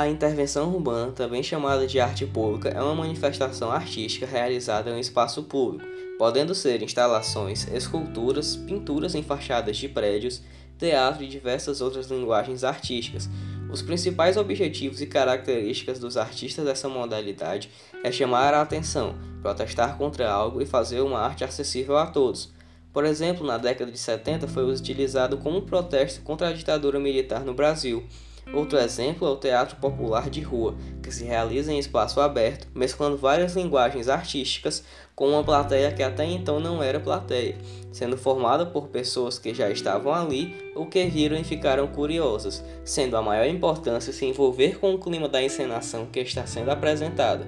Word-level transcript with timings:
A 0.00 0.08
intervenção 0.08 0.72
urbana, 0.72 1.12
também 1.12 1.42
chamada 1.42 1.86
de 1.86 2.00
arte 2.00 2.24
pública, 2.24 2.70
é 2.70 2.80
uma 2.80 2.94
manifestação 2.94 3.70
artística 3.70 4.24
realizada 4.24 4.88
em 4.88 4.94
um 4.94 4.98
espaço 4.98 5.42
público, 5.42 5.86
podendo 6.18 6.54
ser 6.54 6.82
instalações, 6.82 7.68
esculturas, 7.70 8.56
pinturas 8.56 9.14
em 9.14 9.22
fachadas 9.22 9.76
de 9.76 9.90
prédios, 9.90 10.40
teatro 10.78 11.22
e 11.22 11.28
diversas 11.28 11.82
outras 11.82 12.06
linguagens 12.10 12.64
artísticas. 12.64 13.28
Os 13.70 13.82
principais 13.82 14.38
objetivos 14.38 15.02
e 15.02 15.06
características 15.06 15.98
dos 15.98 16.16
artistas 16.16 16.64
dessa 16.64 16.88
modalidade 16.88 17.68
é 18.02 18.10
chamar 18.10 18.54
a 18.54 18.62
atenção, 18.62 19.16
protestar 19.42 19.98
contra 19.98 20.30
algo 20.30 20.62
e 20.62 20.66
fazer 20.66 21.02
uma 21.02 21.18
arte 21.18 21.44
acessível 21.44 21.98
a 21.98 22.06
todos. 22.06 22.50
Por 22.90 23.04
exemplo, 23.04 23.46
na 23.46 23.58
década 23.58 23.92
de 23.92 23.98
70 23.98 24.48
foi 24.48 24.64
utilizado 24.64 25.36
como 25.36 25.60
protesto 25.60 26.22
contra 26.22 26.48
a 26.48 26.52
ditadura 26.54 26.98
militar 26.98 27.44
no 27.44 27.52
Brasil. 27.52 28.08
Outro 28.52 28.78
exemplo 28.78 29.28
é 29.28 29.30
o 29.30 29.36
teatro 29.36 29.76
popular 29.76 30.28
de 30.28 30.40
rua, 30.40 30.74
que 31.00 31.12
se 31.12 31.24
realiza 31.24 31.72
em 31.72 31.78
espaço 31.78 32.20
aberto, 32.20 32.66
mesclando 32.74 33.16
várias 33.16 33.54
linguagens 33.54 34.08
artísticas 34.08 34.82
com 35.14 35.28
uma 35.28 35.44
plateia 35.44 35.92
que 35.92 36.02
até 36.02 36.24
então 36.24 36.58
não 36.58 36.82
era 36.82 36.98
plateia, 36.98 37.56
sendo 37.92 38.16
formada 38.16 38.66
por 38.66 38.88
pessoas 38.88 39.38
que 39.38 39.54
já 39.54 39.70
estavam 39.70 40.12
ali 40.12 40.72
ou 40.74 40.86
que 40.86 41.04
viram 41.06 41.36
e 41.36 41.44
ficaram 41.44 41.86
curiosas, 41.86 42.64
sendo 42.84 43.16
a 43.16 43.22
maior 43.22 43.46
importância 43.46 44.12
se 44.12 44.26
envolver 44.26 44.80
com 44.80 44.94
o 44.94 44.98
clima 44.98 45.28
da 45.28 45.42
encenação 45.42 46.06
que 46.06 46.18
está 46.18 46.44
sendo 46.44 46.70
apresentada. 46.70 47.46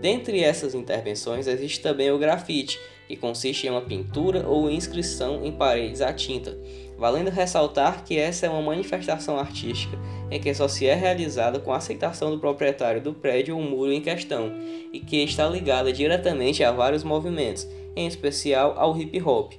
Dentre 0.00 0.44
essas 0.44 0.74
intervenções 0.74 1.46
existe 1.46 1.80
também 1.80 2.10
o 2.10 2.18
grafite, 2.18 2.78
que 3.08 3.16
consiste 3.16 3.66
em 3.66 3.70
uma 3.70 3.80
pintura 3.80 4.46
ou 4.46 4.70
inscrição 4.70 5.44
em 5.44 5.52
paredes 5.52 6.00
à 6.00 6.12
tinta, 6.12 6.58
valendo 6.98 7.30
ressaltar 7.30 8.04
que 8.04 8.18
essa 8.18 8.46
é 8.46 8.50
uma 8.50 8.62
manifestação 8.62 9.38
artística 9.38 9.96
em 10.34 10.40
que 10.40 10.52
só 10.52 10.66
se 10.66 10.84
é 10.84 10.96
realizada 10.96 11.60
com 11.60 11.72
a 11.72 11.76
aceitação 11.76 12.32
do 12.32 12.40
proprietário 12.40 13.00
do 13.00 13.14
prédio 13.14 13.56
ou 13.56 13.62
muro 13.62 13.92
em 13.92 14.00
questão 14.00 14.52
e 14.92 14.98
que 14.98 15.18
está 15.18 15.48
ligada 15.48 15.92
diretamente 15.92 16.64
a 16.64 16.72
vários 16.72 17.04
movimentos, 17.04 17.68
em 17.94 18.04
especial 18.04 18.74
ao 18.76 18.98
hip 19.00 19.22
hop. 19.22 19.52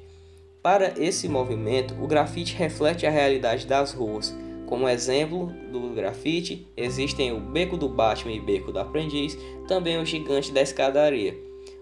Para 0.62 0.94
esse 0.98 1.30
movimento, 1.30 1.96
o 2.04 2.06
grafite 2.06 2.58
reflete 2.58 3.06
a 3.06 3.10
realidade 3.10 3.66
das 3.66 3.94
ruas. 3.94 4.36
Como 4.66 4.90
exemplo 4.90 5.50
do 5.72 5.96
grafite, 5.96 6.68
existem 6.76 7.32
o 7.32 7.40
Beco 7.40 7.78
do 7.78 7.88
Batman 7.88 8.34
e 8.34 8.42
Beco 8.42 8.74
do 8.74 8.80
Aprendiz, 8.80 9.38
também 9.70 9.98
o 9.98 10.06
Gigante 10.06 10.52
da 10.52 10.62
Escadaria. 10.62 11.38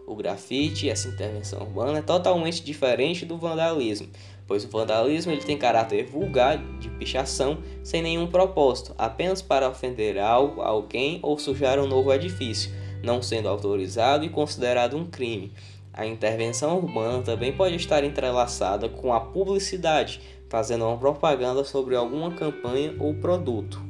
O 0.05 0.15
grafite, 0.15 0.87
essa 0.87 1.07
intervenção 1.07 1.61
urbana, 1.61 1.97
é 1.97 2.01
totalmente 2.03 2.63
diferente 2.63 3.25
do 3.25 3.39
vandalismo, 3.39 4.07
pois 4.53 4.65
o 4.65 4.67
vandalismo 4.67 5.31
ele 5.31 5.41
tem 5.41 5.57
caráter 5.57 6.05
vulgar 6.05 6.59
de 6.79 6.87
pichação 6.87 7.57
sem 7.81 8.03
nenhum 8.03 8.27
propósito, 8.27 8.93
apenas 8.99 9.41
para 9.41 9.67
ofender 9.67 10.19
algo, 10.19 10.61
alguém 10.61 11.17
ou 11.23 11.39
sujar 11.39 11.79
um 11.79 11.87
novo 11.87 12.13
edifício, 12.13 12.71
não 13.01 13.19
sendo 13.19 13.49
autorizado 13.49 14.23
e 14.23 14.29
considerado 14.29 14.95
um 14.95 15.07
crime. 15.07 15.51
A 15.91 16.05
intervenção 16.05 16.77
urbana 16.77 17.23
também 17.23 17.51
pode 17.51 17.77
estar 17.77 18.03
entrelaçada 18.03 18.87
com 18.87 19.11
a 19.11 19.19
publicidade, 19.19 20.21
fazendo 20.47 20.85
uma 20.85 20.99
propaganda 20.99 21.63
sobre 21.63 21.95
alguma 21.95 22.29
campanha 22.35 22.95
ou 22.99 23.15
produto. 23.15 23.81